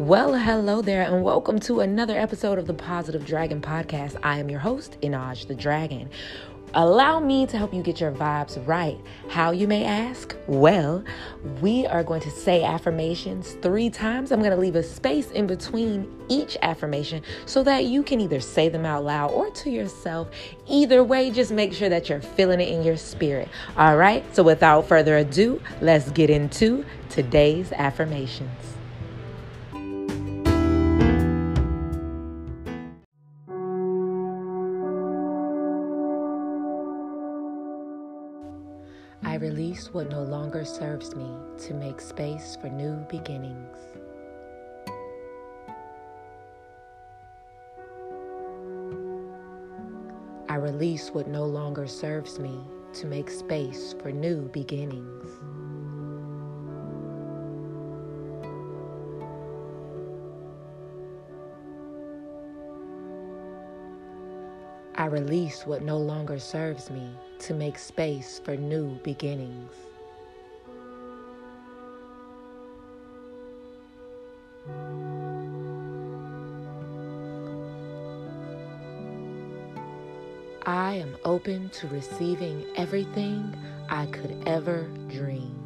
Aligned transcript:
Well, 0.00 0.34
hello 0.34 0.80
there, 0.80 1.02
and 1.02 1.22
welcome 1.22 1.58
to 1.60 1.80
another 1.80 2.18
episode 2.18 2.58
of 2.58 2.66
the 2.66 2.72
Positive 2.72 3.26
Dragon 3.26 3.60
Podcast. 3.60 4.18
I 4.22 4.38
am 4.38 4.48
your 4.48 4.58
host, 4.58 4.96
Inaj 5.02 5.46
the 5.46 5.54
Dragon. 5.54 6.08
Allow 6.72 7.20
me 7.20 7.46
to 7.48 7.58
help 7.58 7.74
you 7.74 7.82
get 7.82 8.00
your 8.00 8.10
vibes 8.10 8.66
right. 8.66 8.98
How 9.28 9.50
you 9.50 9.68
may 9.68 9.84
ask? 9.84 10.34
Well, 10.46 11.04
we 11.60 11.86
are 11.86 12.02
going 12.02 12.22
to 12.22 12.30
say 12.30 12.64
affirmations 12.64 13.58
three 13.60 13.90
times. 13.90 14.32
I'm 14.32 14.38
going 14.38 14.52
to 14.52 14.56
leave 14.56 14.74
a 14.74 14.82
space 14.82 15.30
in 15.32 15.46
between 15.46 16.10
each 16.30 16.56
affirmation 16.62 17.22
so 17.44 17.62
that 17.64 17.84
you 17.84 18.02
can 18.02 18.22
either 18.22 18.40
say 18.40 18.70
them 18.70 18.86
out 18.86 19.04
loud 19.04 19.32
or 19.32 19.50
to 19.50 19.68
yourself. 19.68 20.30
Either 20.66 21.04
way, 21.04 21.30
just 21.30 21.52
make 21.52 21.74
sure 21.74 21.90
that 21.90 22.08
you're 22.08 22.22
feeling 22.22 22.62
it 22.62 22.70
in 22.70 22.82
your 22.82 22.96
spirit. 22.96 23.50
All 23.76 23.98
right, 23.98 24.24
so 24.34 24.42
without 24.42 24.88
further 24.88 25.18
ado, 25.18 25.60
let's 25.82 26.10
get 26.12 26.30
into 26.30 26.86
today's 27.10 27.70
affirmations. 27.72 28.79
What 39.92 40.08
no 40.08 40.22
longer 40.22 40.64
serves 40.64 41.16
me 41.16 41.28
to 41.58 41.74
make 41.74 42.00
space 42.00 42.56
for 42.60 42.68
new 42.68 42.94
beginnings. 43.08 43.76
I 50.48 50.54
release 50.54 51.10
what 51.10 51.26
no 51.26 51.44
longer 51.44 51.88
serves 51.88 52.38
me 52.38 52.56
to 52.92 53.06
make 53.06 53.30
space 53.30 53.94
for 54.00 54.12
new 54.12 54.48
beginnings. 54.50 55.28
I 64.94 65.06
release 65.06 65.66
what 65.66 65.82
no 65.82 65.96
longer 65.96 66.38
serves 66.38 66.90
me 66.90 67.08
to 67.38 67.54
make 67.54 67.78
space 67.78 68.38
for 68.44 68.54
new 68.54 68.98
beginnings. 69.02 69.89
I 80.66 80.94
am 80.94 81.16
open 81.24 81.70
to 81.70 81.88
receiving 81.88 82.66
everything 82.76 83.56
I 83.88 84.06
could 84.06 84.42
ever 84.46 84.88
dream. 85.08 85.56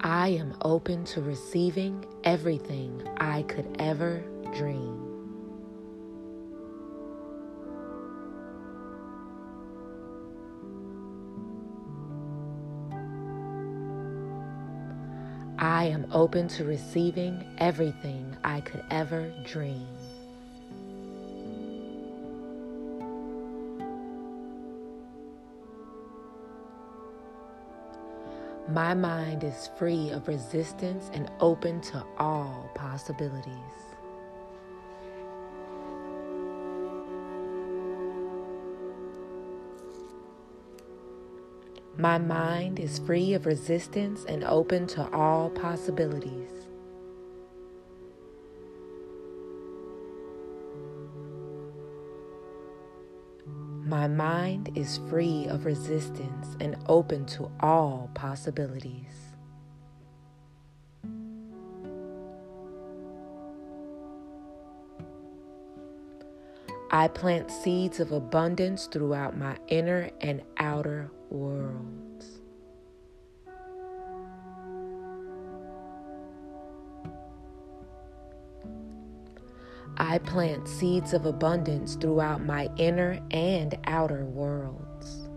I 0.00 0.28
am 0.28 0.54
open 0.62 1.04
to 1.06 1.22
receiving 1.22 2.04
everything 2.24 3.02
I 3.16 3.42
could 3.42 3.76
ever 3.78 4.22
dream. 4.54 5.07
I 15.68 15.84
am 15.84 16.06
open 16.12 16.48
to 16.56 16.64
receiving 16.64 17.44
everything 17.58 18.34
I 18.42 18.62
could 18.62 18.82
ever 18.90 19.30
dream. 19.44 19.86
My 28.70 28.94
mind 28.94 29.44
is 29.44 29.68
free 29.76 30.08
of 30.08 30.26
resistance 30.26 31.10
and 31.12 31.30
open 31.38 31.82
to 31.82 32.02
all 32.16 32.70
possibilities. 32.74 33.87
My 42.00 42.16
mind 42.16 42.78
is 42.78 43.00
free 43.00 43.34
of 43.34 43.44
resistance 43.44 44.24
and 44.28 44.44
open 44.44 44.86
to 44.86 45.10
all 45.10 45.50
possibilities. 45.50 46.48
My 53.84 54.06
mind 54.06 54.70
is 54.76 55.00
free 55.10 55.48
of 55.48 55.66
resistance 55.66 56.56
and 56.60 56.76
open 56.86 57.26
to 57.26 57.50
all 57.58 58.08
possibilities. 58.14 59.34
I 66.92 67.08
plant 67.08 67.50
seeds 67.50 67.98
of 67.98 68.12
abundance 68.12 68.86
throughout 68.86 69.36
my 69.36 69.56
inner 69.66 70.10
and 70.20 70.42
outer 70.58 71.10
worlds. 71.30 72.40
I 79.96 80.18
plant 80.18 80.68
seeds 80.68 81.12
of 81.12 81.26
abundance 81.26 81.96
throughout 81.96 82.44
my 82.44 82.68
inner 82.76 83.20
and 83.30 83.76
outer 83.84 84.24
worlds. 84.24 85.28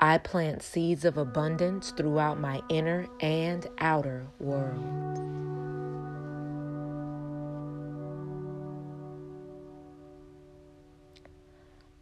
I 0.00 0.18
plant 0.18 0.62
seeds 0.62 1.04
of 1.04 1.18
abundance 1.18 1.90
throughout 1.90 2.38
my 2.38 2.62
inner 2.68 3.08
and 3.20 3.66
outer 3.78 4.28
worlds. 4.38 5.47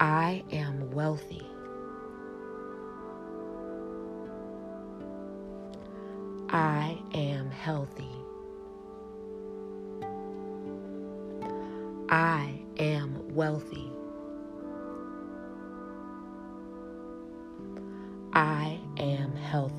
I 0.00 0.44
am 0.52 0.92
wealthy. 0.92 1.42
I 6.50 6.96
am 7.14 7.50
healthy. 7.50 8.08
I 12.08 12.60
am 12.78 13.34
wealthy. 13.34 13.90
I 18.32 18.78
am 18.98 19.32
healthy. 19.34 19.77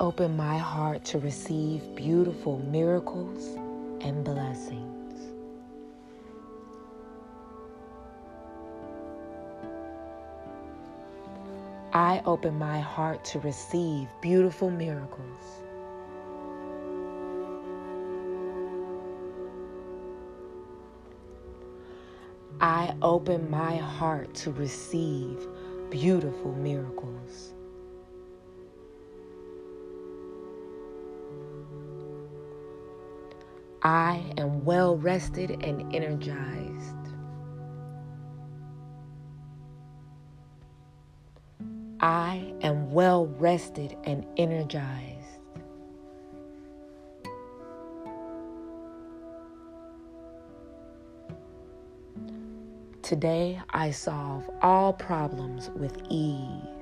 Open 0.00 0.36
my 0.36 0.56
heart 0.56 1.04
to 1.04 1.18
receive 1.18 1.82
beautiful 1.96 2.58
miracles 2.58 3.56
and 4.00 4.24
blessings. 4.24 4.84
I 11.92 12.22
open 12.26 12.56
my 12.56 12.78
heart 12.78 13.24
to 13.26 13.40
receive 13.40 14.06
beautiful 14.22 14.70
miracles. 14.70 15.64
I 22.60 22.94
open 23.02 23.50
my 23.50 23.76
heart 23.76 24.32
to 24.34 24.52
receive 24.52 25.44
beautiful 25.90 26.52
miracles. 26.54 27.52
I 33.82 34.32
am 34.36 34.64
well 34.64 34.96
rested 34.96 35.50
and 35.62 35.94
energized. 35.94 36.96
I 42.00 42.54
am 42.62 42.90
well 42.90 43.26
rested 43.26 43.96
and 44.04 44.26
energized. 44.36 45.14
Today 53.02 53.60
I 53.70 53.92
solve 53.92 54.50
all 54.60 54.92
problems 54.92 55.70
with 55.70 56.02
ease. 56.10 56.77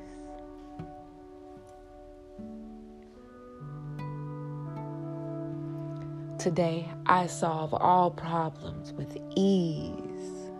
Today 6.46 6.88
I 7.06 7.26
solve 7.26 7.74
all 7.74 8.08
problems 8.08 8.92
with 8.92 9.18
ease. 9.34 10.52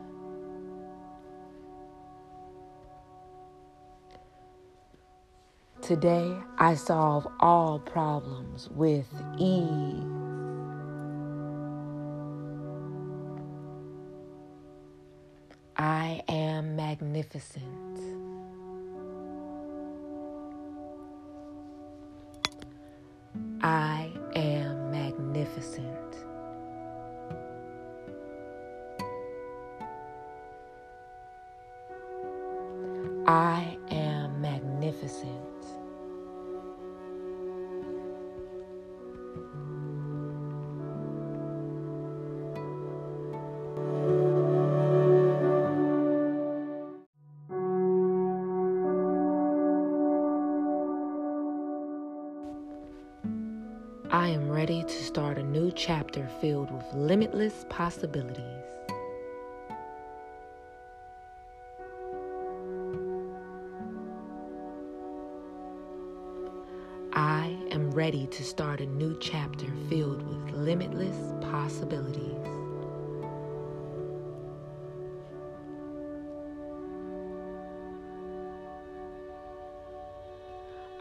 Today 5.83 6.37
I 6.59 6.75
solve 6.75 7.29
all 7.39 7.79
problems 7.79 8.69
with 8.71 9.07
ease. 9.39 10.03
I 15.77 16.21
am 16.27 16.75
magnificent. 16.75 17.63
I 23.63 23.96
ready 54.67 54.83
to 54.83 55.05
start 55.05 55.39
a 55.39 55.43
new 55.45 55.71
chapter 55.71 56.29
filled 56.41 56.73
with 56.73 56.93
limitless 56.93 57.65
possibilities. 57.69 58.65
I 67.13 67.57
am 67.71 67.93
ready 67.93 68.27
to 68.27 68.43
start 68.43 68.81
a 68.81 68.87
new 68.87 69.17
chapter 69.21 69.69
filled 69.89 70.27
with 70.27 70.57
limitless 70.57 71.33
possibilities. 71.49 72.56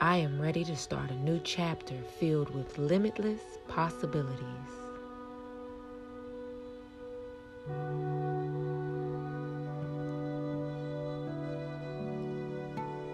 I 0.05 0.17
am 0.17 0.39
ready 0.39 0.63
to 0.65 0.75
start 0.75 1.09
a 1.09 1.15
new 1.15 1.41
chapter 1.43 1.95
filled 2.19 2.53
with 2.53 2.77
limitless 2.77 3.41
possibilities. 3.67 4.37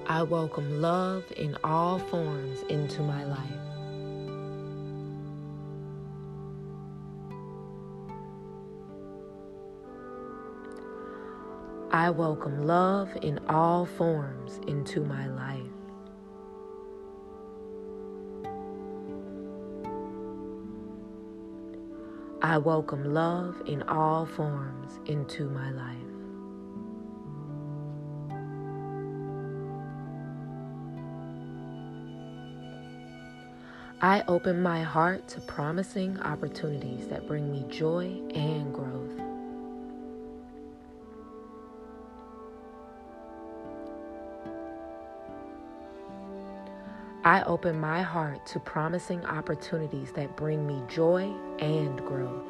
I 0.06 0.22
welcome 0.24 0.82
love 0.82 1.24
in 1.38 1.58
all 1.64 1.98
forms 1.98 2.62
into 2.64 3.02
my 3.04 3.24
life. 3.24 3.40
I 11.94 12.10
welcome 12.10 12.68
love 12.68 13.18
in 13.22 13.40
all 13.48 13.86
forms 13.86 14.60
into 14.68 15.00
my 15.00 15.30
life. 15.30 15.81
I 22.44 22.58
welcome 22.58 23.14
love 23.14 23.62
in 23.68 23.84
all 23.84 24.26
forms 24.26 25.00
into 25.06 25.48
my 25.48 25.70
life. 25.70 25.98
I 34.02 34.24
open 34.28 34.64
my 34.64 34.82
heart 34.82 35.28
to 35.30 35.42
promising 35.42 36.20
opportunities 36.22 37.08
that 37.10 37.28
bring 37.28 37.52
me 37.52 37.64
joy 37.70 38.20
and 38.34 38.74
growth. 38.74 38.91
I 47.24 47.44
open 47.44 47.80
my 47.80 48.02
heart 48.02 48.48
to 48.48 48.60
promising 48.60 49.24
opportunities 49.26 50.12
that 50.14 50.36
bring 50.36 50.66
me 50.66 50.82
joy 50.88 51.32
and 51.60 52.00
growth. 52.00 52.48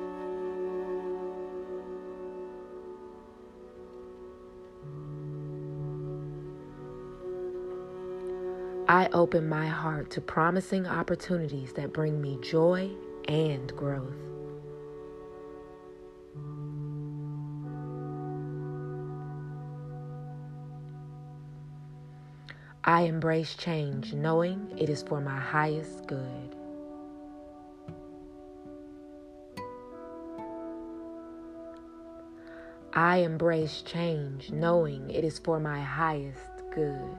I 8.87 9.09
open 9.11 9.49
my 9.49 9.67
heart 9.67 10.09
to 10.11 10.21
promising 10.21 10.87
opportunities 10.87 11.73
that 11.73 11.91
bring 11.91 12.21
me 12.21 12.39
joy 12.41 12.91
and 13.27 13.75
growth. 13.75 14.30
I 22.83 23.01
embrace 23.01 23.53
change 23.53 24.11
knowing 24.11 24.73
it 24.75 24.89
is 24.89 25.03
for 25.03 25.21
my 25.21 25.39
highest 25.39 26.07
good. 26.07 26.55
I 32.91 33.17
embrace 33.17 33.83
change 33.83 34.51
knowing 34.51 35.11
it 35.11 35.23
is 35.23 35.37
for 35.37 35.59
my 35.59 35.79
highest 35.79 36.41
good. 36.73 37.15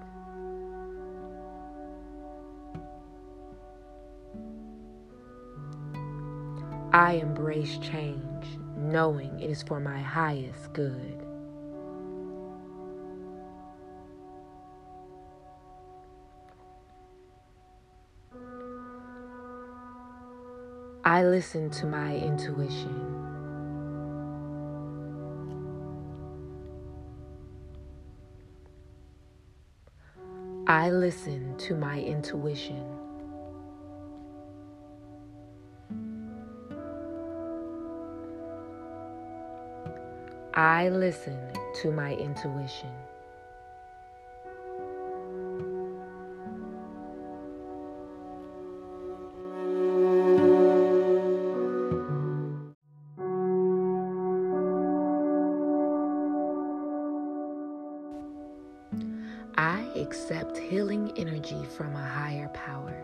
I 6.93 7.21
embrace 7.23 7.79
change 7.79 8.47
knowing 8.77 9.39
it 9.39 9.49
is 9.49 9.63
for 9.63 9.79
my 9.79 10.01
highest 10.01 10.73
good. 10.73 11.22
I 21.13 21.25
listen 21.25 21.69
to 21.73 21.85
my 21.85 22.17
intuition. 22.17 22.89
I 30.67 30.89
listen 30.89 31.55
to 31.59 31.75
my 31.75 32.01
intuition. 32.01 32.83
I 40.55 40.89
listen 40.89 41.39
to 41.83 41.93
my 41.93 42.15
intuition. 42.15 42.89
Accept 60.13 60.59
healing 60.59 61.11
energy 61.17 61.65
from 61.75 61.97
a 61.97 62.07
higher 62.07 62.47
power. 62.49 62.95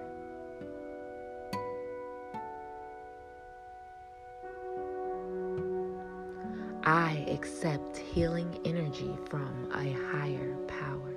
I 6.84 7.24
accept 7.30 7.96
healing 7.96 8.60
energy 8.66 9.16
from 9.30 9.70
a 9.72 9.90
higher 10.12 10.54
power. 10.66 11.16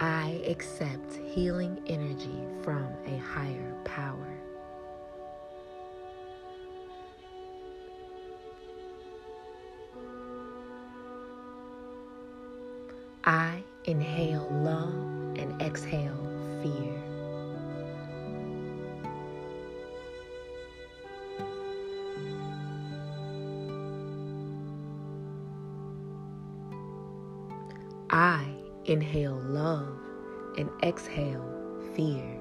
I 0.00 0.42
accept 0.48 1.14
healing 1.32 1.80
energy 1.86 2.42
from 2.64 2.88
a 3.06 3.18
higher 3.18 3.76
power. 3.84 4.39
I 13.24 13.62
inhale 13.84 14.48
love 14.50 14.94
and 15.38 15.60
exhale 15.60 16.16
fear. 16.62 16.96
I 28.08 28.54
inhale 28.86 29.38
love 29.44 29.86
and 30.56 30.70
exhale 30.82 31.44
fear. 31.94 32.40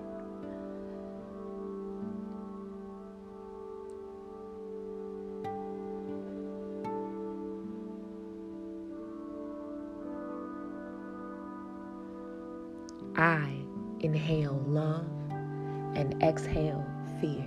And 15.99 16.23
exhale 16.23 16.85
fear. 17.19 17.43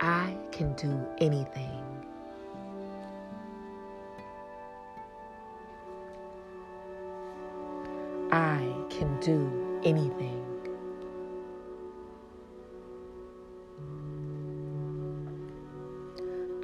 I 0.00 0.34
can 0.50 0.72
do 0.76 1.06
anything. 1.18 1.82
I 8.32 8.66
can 8.88 9.20
do 9.20 9.80
anything. 9.84 10.53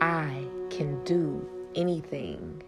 I 0.00 0.46
can 0.70 1.04
do 1.04 1.46
anything. 1.74 2.62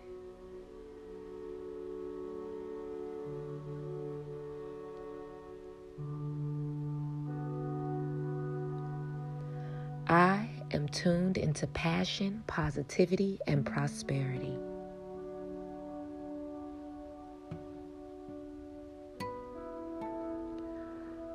I 10.08 10.46
am 10.72 10.88
tuned 10.88 11.38
into 11.38 11.66
passion, 11.68 12.42
positivity, 12.46 13.38
and 13.46 13.64
prosperity. 13.64 14.58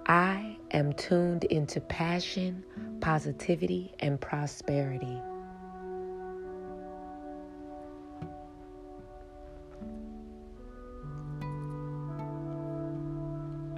I 0.06 0.58
am 0.72 0.94
tuned 0.94 1.46
into 1.46 1.82
passion, 1.82 2.64
positivity, 3.02 3.94
and 4.00 4.22
prosperity. 4.22 5.20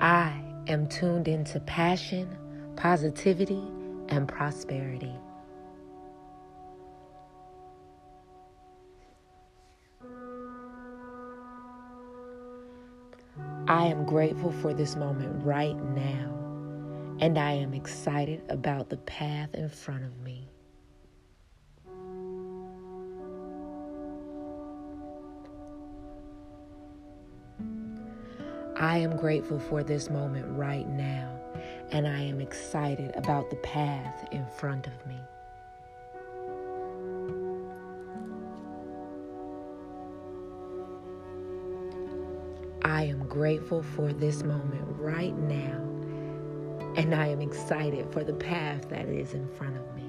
I 0.01 0.41
am 0.67 0.87
tuned 0.87 1.27
into 1.27 1.59
passion, 1.59 2.29
positivity, 2.77 3.61
and 4.07 4.27
prosperity. 4.27 5.13
I 13.67 13.87
am 13.87 14.05
grateful 14.05 14.53
for 14.53 14.73
this 14.73 14.95
moment 14.95 15.45
right 15.45 15.75
now, 15.75 16.33
and 17.19 17.37
I 17.37 17.51
am 17.51 17.73
excited 17.73 18.41
about 18.47 18.89
the 18.89 18.97
path 18.97 19.53
in 19.53 19.67
front 19.67 20.05
of 20.05 20.17
me. 20.21 20.49
I 28.79 28.99
am 28.99 29.17
grateful 29.17 29.59
for 29.59 29.83
this 29.83 30.09
moment 30.09 30.45
right 30.57 30.87
now, 30.87 31.37
and 31.91 32.07
I 32.07 32.21
am 32.21 32.39
excited 32.39 33.13
about 33.17 33.49
the 33.49 33.57
path 33.57 34.25
in 34.31 34.45
front 34.45 34.87
of 34.87 35.05
me. 35.05 35.19
I 42.83 43.03
am 43.03 43.27
grateful 43.27 43.83
for 43.83 44.13
this 44.13 44.43
moment 44.43 44.85
right 44.97 45.37
now, 45.37 45.81
and 46.95 47.13
I 47.13 47.27
am 47.27 47.41
excited 47.41 48.09
for 48.13 48.23
the 48.23 48.33
path 48.33 48.87
that 48.87 49.07
is 49.09 49.33
in 49.33 49.45
front 49.49 49.75
of 49.75 49.93
me. 49.93 50.08